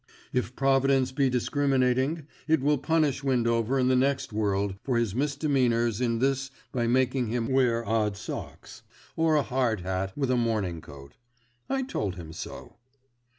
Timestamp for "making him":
6.87-7.47